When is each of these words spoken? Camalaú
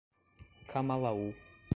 Camalaú 0.71 1.29